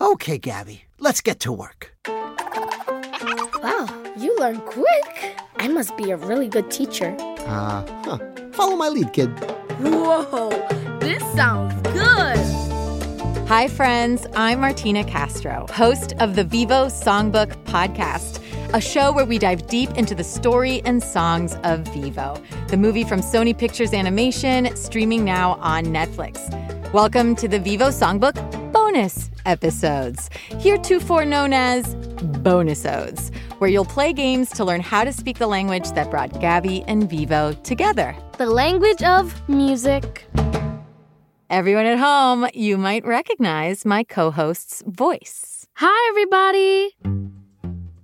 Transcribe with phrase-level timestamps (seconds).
[0.00, 1.92] Okay, Gabby, let's get to work.
[2.06, 5.36] Wow, you learn quick.
[5.56, 7.16] I must be a really good teacher.
[7.18, 8.18] Uh, huh.
[8.52, 9.28] Follow my lead, kid.
[9.80, 10.50] Whoa,
[11.00, 12.38] this sounds good.
[13.48, 14.24] Hi, friends.
[14.36, 18.40] I'm Martina Castro, host of the Vivo Songbook Podcast,
[18.72, 23.02] a show where we dive deep into the story and songs of Vivo, the movie
[23.02, 26.38] from Sony Pictures Animation, streaming now on Netflix.
[26.92, 31.94] Welcome to the Vivo Songbook bonus episodes, heretofore known as
[32.42, 36.82] Bonusodes, where you'll play games to learn how to speak the language that brought Gabby
[36.84, 38.14] and Vivo together.
[38.38, 40.26] The language of music.
[41.50, 45.66] Everyone at home, you might recognize my co host's voice.
[45.76, 46.96] Hi, everybody.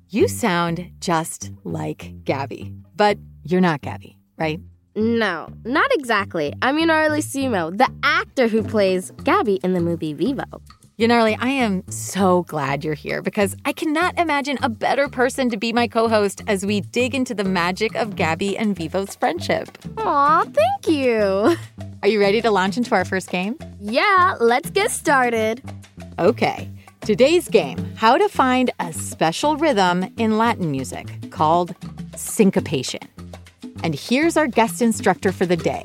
[0.08, 4.60] You sound just like Gabby, but you're not Gabby, right?
[4.96, 6.52] No, not exactly.
[6.62, 10.44] I'm Ynairaly Simo, the actor who plays Gabby in the movie Vivo.
[10.96, 15.56] Yunarli, I am so glad you're here because I cannot imagine a better person to
[15.56, 19.76] be my co host as we dig into the magic of Gabby and Vivo's friendship.
[19.98, 21.56] Aw, thank you.
[22.02, 23.58] Are you ready to launch into our first game?
[23.80, 25.60] Yeah, let's get started.
[26.20, 26.70] Okay.
[27.00, 31.74] Today's game How to Find a Special Rhythm in Latin Music called
[32.14, 33.00] Syncopation.
[33.82, 35.84] And here's our guest instructor for the day.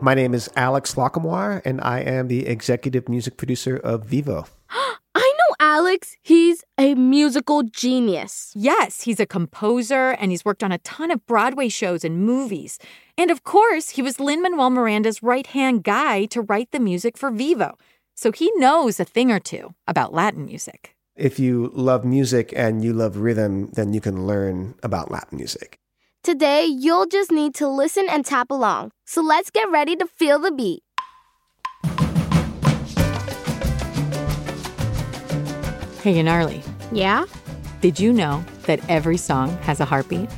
[0.00, 4.46] My name is Alex Lacamoire, and I am the executive music producer of Vivo.
[4.70, 6.16] I know Alex.
[6.22, 8.52] He's a musical genius.
[8.54, 12.78] Yes, he's a composer and he's worked on a ton of Broadway shows and movies.
[13.18, 17.16] And of course, he was Lin Manuel Miranda's right hand guy to write the music
[17.16, 17.78] for Vivo.
[18.14, 20.95] So he knows a thing or two about Latin music.
[21.16, 25.78] If you love music and you love rhythm, then you can learn about Latin music.
[26.22, 28.90] Today, you'll just need to listen and tap along.
[29.06, 30.82] So let's get ready to feel the beat.
[36.02, 37.24] Hey, Ynairaly, Yeah?
[37.80, 40.28] did you know that every song has a heartbeat?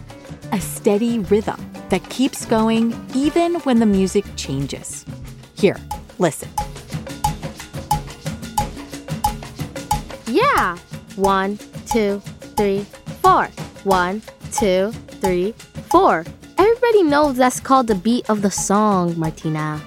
[0.52, 1.58] A steady rhythm
[1.90, 5.04] that keeps going even when the music changes.
[5.56, 5.76] Here,
[6.18, 6.48] listen.
[10.58, 10.76] Yeah.
[11.14, 12.18] One, two,
[12.56, 12.84] three,
[13.22, 13.46] four.
[13.84, 14.90] One, two,
[15.22, 15.54] three,
[15.88, 16.24] four.
[16.58, 19.80] Everybody knows that's called the beat of the song, Martina.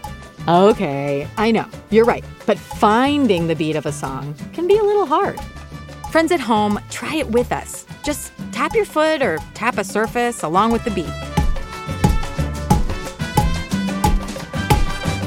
[0.47, 2.23] Okay, I know, you're right.
[2.45, 5.37] But finding the beat of a song can be a little hard.
[6.09, 7.85] Friends at home, try it with us.
[8.01, 11.15] Just tap your foot or tap a surface along with the beat.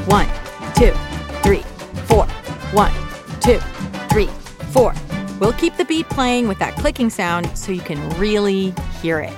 [0.08, 0.28] One,
[0.74, 0.94] two,
[1.42, 1.64] three,
[2.08, 2.24] four.
[2.72, 2.92] One,
[3.42, 3.58] two,
[4.08, 4.30] three,
[4.72, 4.94] four.
[5.40, 8.72] We'll keep the beat playing with that clicking sound so you can really
[9.02, 9.32] hear it.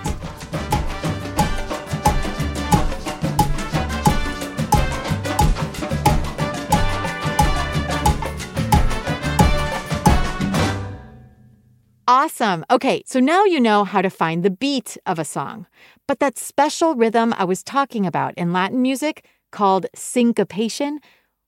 [12.09, 12.65] Awesome.
[12.71, 15.67] Okay, so now you know how to find the beat of a song.
[16.07, 21.01] But that special rhythm I was talking about in Latin music called syncopation,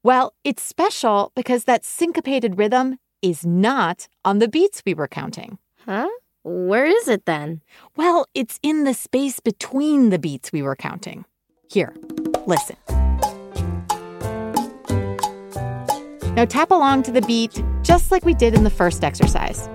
[0.02, 5.58] well, it's special because that syncopated rhythm is not on the beats we were counting.
[5.84, 6.08] Huh?
[6.44, 7.62] Where is it then?
[7.96, 11.24] Well, it's in the space between the beats we were counting.
[11.70, 11.94] Here,
[12.46, 12.76] listen.
[16.34, 19.68] Now tap along to the beat just like we did in the first exercise.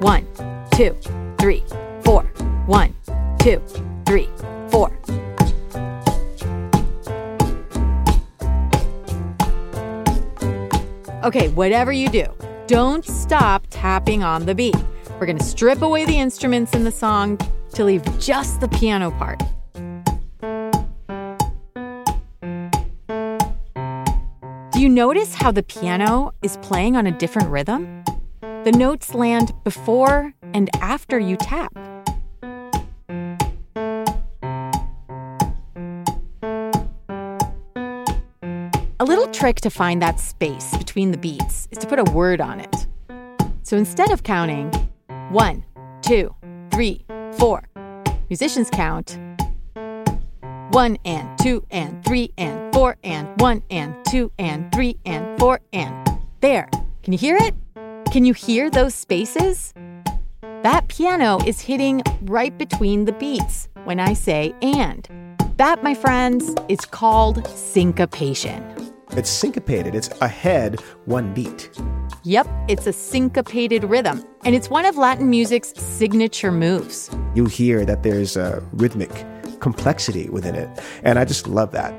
[0.00, 0.26] One,
[0.72, 0.94] two,
[1.38, 1.64] three,
[2.04, 2.24] four.
[2.66, 2.94] One,
[3.38, 3.62] two,
[4.04, 4.28] three,
[4.68, 4.92] four.
[11.24, 12.26] Okay, whatever you do,
[12.68, 14.76] don't stop tapping on the beat.
[15.18, 17.38] We're going to strip away the instruments in the song
[17.72, 19.42] to leave just the piano part.
[24.70, 28.04] Do you notice how the piano is playing on a different rhythm?
[28.42, 31.72] The notes land before and after you tap.
[39.00, 39.32] A little mm.
[39.32, 42.86] trick to find that space between the beats is to put a word on it.
[43.62, 44.72] So instead of counting
[45.30, 45.64] one,
[46.02, 46.34] two,
[46.72, 47.04] three,
[47.38, 47.68] four,
[48.28, 49.16] musicians count
[50.70, 55.60] one and two and three and four and one and two and three and four
[55.72, 56.10] and.
[56.40, 56.68] There.
[57.04, 57.54] Can you hear it?
[58.10, 59.74] Can you hear those spaces?
[60.64, 65.08] That piano is hitting right between the beats when I say and.
[65.56, 68.77] That, my friends, is called syncopation.
[69.18, 71.70] It's syncopated, it's ahead one beat.
[72.22, 77.10] Yep, it's a syncopated rhythm, and it's one of Latin music's signature moves.
[77.34, 79.10] You hear that there's a rhythmic
[79.60, 80.68] complexity within it,
[81.02, 81.92] and I just love that.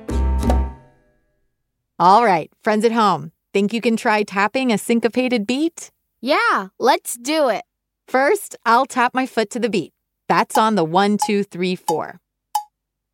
[2.00, 5.90] All right, friends at home, Think you can try tapping a syncopated beat?
[6.22, 7.64] Yeah, let's do it.
[8.08, 9.94] First, I'll tap my foot to the beat.
[10.28, 12.20] That's on the one, two, three, four.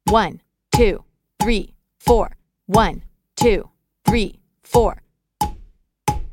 [0.06, 0.42] One,
[0.76, 1.06] two,
[1.42, 2.36] three, four.
[2.66, 3.04] One,
[3.38, 3.70] two,
[4.06, 5.02] three, four.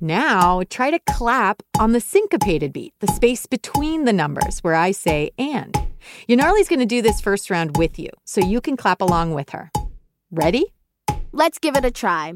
[0.01, 4.91] Now try to clap on the syncopated beat, the space between the numbers where I
[4.91, 5.77] say and.
[6.29, 9.51] Ynairaly's going to do this first round with you, so you can clap along with
[9.51, 9.71] her.
[10.31, 10.75] Ready?
[11.31, 12.35] Let's give it a try.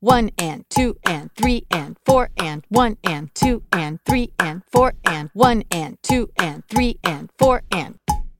[0.00, 4.94] One and two and three and four and one and two and three and four
[5.04, 7.98] and one and two and three and four and.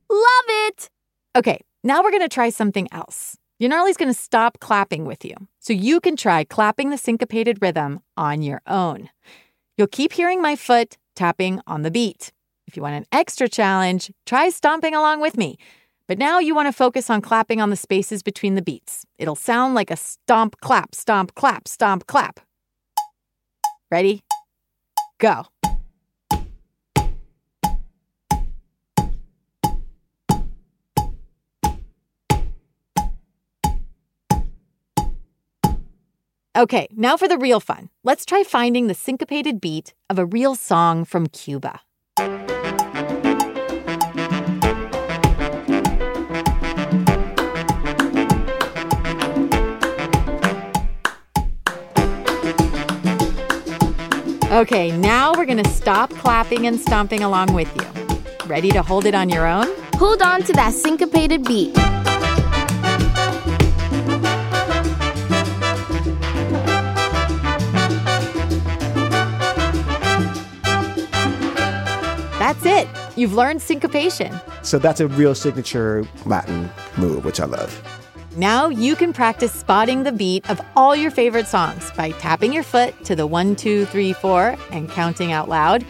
[0.09, 0.89] Love it!
[1.37, 3.37] Okay, now we're going to try something else.
[3.61, 8.01] Ynairaly's going to stop clapping with you, so you can try clapping the syncopated rhythm
[8.17, 9.11] on your own.
[9.77, 12.33] You'll keep hearing my foot tapping on the beat.
[12.67, 15.59] If you want an extra challenge, try stomping along with me.
[16.09, 19.05] But now you want to focus on clapping on the spaces between the beats.
[19.19, 22.41] It'll sound like a stomp, clap, stomp, clap, stomp, clap.
[23.91, 24.23] Ready?
[25.19, 25.45] Go.
[36.57, 37.91] Okay, now for the real fun.
[38.03, 41.81] Let's try finding the syncopated beat of a real song from Cuba.
[54.51, 58.49] Okay, now we're gonna stop clapping and stomping along with you.
[58.49, 59.69] Ready to hold it on your own?
[59.95, 61.79] Hold on to that syncopated beat.
[72.51, 72.89] That's it.
[73.17, 74.35] You've learned syncopation.
[74.63, 77.81] So that's a real signature Latin move, which I love.
[78.37, 82.65] Now you can practice spotting the beat of all your favorite songs by tapping your
[82.65, 85.87] foot to the one, two, three, four and counting out loud.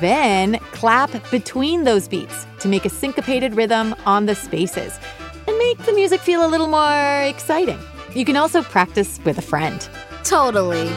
[0.00, 4.98] Then clap between those beats to make a syncopated rhythm on the spaces
[5.46, 7.78] and make the music feel a little more exciting.
[8.16, 9.88] You can also practice with a friend.
[10.24, 10.90] Totally.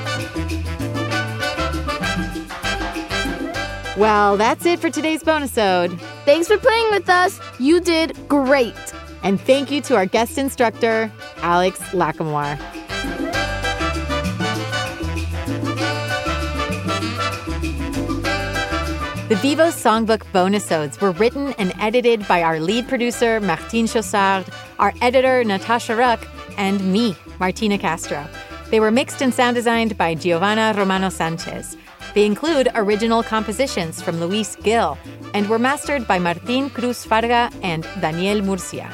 [3.95, 5.99] Well, that's it for today's bonusode.
[6.25, 7.39] Thanks for playing with us.
[7.59, 8.75] You did great.
[9.21, 12.57] And thank you to our guest instructor, Alex Lacamoire.
[19.29, 24.47] The Vivo Songbook bonusodes were written and edited by our lead producer, Martine Chaussard,
[24.79, 28.27] our editor, Natasha Ruck, and me, Martina Castro.
[28.71, 31.77] They were mixed and sound designed by Giovanna Romano Sanchez.
[32.13, 34.97] They include original compositions from Luis Gil
[35.33, 38.91] and were mastered by Martin Cruz Farga and Daniel Murcia.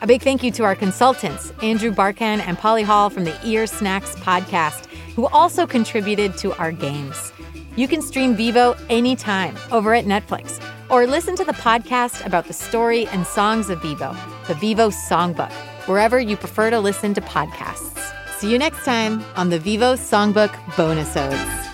[0.00, 3.66] A big thank you to our consultants, Andrew Barkan and Polly Hall from the Ear
[3.66, 4.86] Snacks podcast,
[5.16, 7.32] who also contributed to our games.
[7.74, 12.52] You can stream Vivo anytime over at Netflix or listen to the podcast about the
[12.52, 14.16] story and songs of Vivo,
[14.46, 15.52] the Vivo Songbook,
[15.86, 18.12] wherever you prefer to listen to podcasts.
[18.38, 21.67] See you next time on the Vivo Songbook Bonusodes.